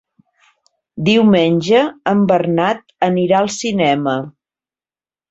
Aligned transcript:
Diumenge 1.09 1.81
en 2.11 2.23
Bernat 2.31 2.81
anirà 3.11 3.37
al 3.41 3.51
cinema. 3.57 4.15